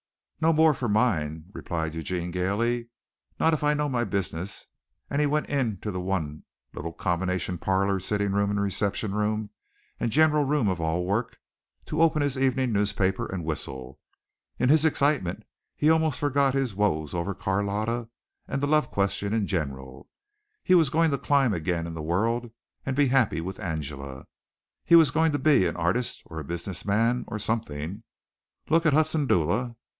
"No 0.41 0.51
more 0.51 0.73
for 0.73 0.89
mine," 0.89 1.45
replied 1.53 1.93
Eugene 1.93 2.31
gaily, 2.31 2.89
"not 3.39 3.53
if 3.53 3.63
I 3.63 3.75
know 3.75 3.87
my 3.87 4.03
business," 4.03 4.65
and 5.07 5.21
he 5.21 5.27
went 5.27 5.45
into 5.47 5.91
the 5.91 6.01
one 6.01 6.41
little 6.73 6.91
combination 6.93 7.59
parlor, 7.59 7.99
sitting 7.99 8.31
room, 8.31 8.59
reception 8.59 9.13
room 9.13 9.51
and 9.99 10.11
general 10.11 10.43
room 10.43 10.67
of 10.67 10.81
all 10.81 11.05
work, 11.05 11.37
to 11.85 12.01
open 12.01 12.23
his 12.23 12.39
evening 12.39 12.71
newspaper 12.71 13.27
and 13.27 13.45
whistle. 13.45 13.99
In 14.57 14.69
his 14.69 14.83
excitement 14.85 15.43
he 15.75 15.91
almost 15.91 16.17
forgot 16.17 16.55
his 16.55 16.73
woes 16.73 17.13
over 17.13 17.35
Carlotta 17.35 18.09
and 18.47 18.63
the 18.63 18.67
love 18.67 18.89
question 18.89 19.33
in 19.35 19.45
general. 19.45 20.09
He 20.63 20.73
was 20.73 20.89
going 20.89 21.11
to 21.11 21.19
climb 21.19 21.53
again 21.53 21.85
in 21.85 21.93
the 21.93 22.01
world 22.01 22.49
and 22.83 22.95
be 22.95 23.09
happy 23.09 23.41
with 23.41 23.59
Angela. 23.59 24.25
He 24.83 24.95
was 24.95 25.11
going 25.11 25.31
to 25.33 25.37
be 25.39 25.67
an 25.67 25.75
artist 25.77 26.23
or 26.25 26.39
a 26.39 26.43
business 26.43 26.83
man 26.83 27.23
or 27.27 27.37
something. 27.37 28.01
Look 28.69 28.87
at 28.87 28.93
Hudson 28.93 29.27
Dula. 29.27 29.75